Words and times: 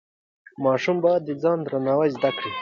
ماشوم 0.63 0.97
باید 1.05 1.21
د 1.25 1.31
ځان 1.43 1.57
درناوی 1.65 2.09
زده 2.15 2.29
کړي. 2.37 2.51